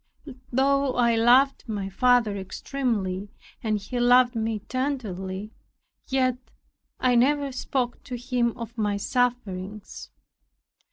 Though 0.51 0.95
I 0.95 1.15
loved 1.15 1.69
my 1.69 1.87
father 1.87 2.35
extremely, 2.35 3.29
and 3.61 3.77
he 3.77 3.99
loved 3.99 4.35
me 4.35 4.57
tenderly, 4.67 5.51
yet 6.07 6.39
I 6.99 7.13
never 7.13 7.51
spoke 7.51 8.01
to 8.05 8.15
him 8.17 8.57
of 8.57 8.75
my 8.79 8.97
sufferings. 8.97 10.09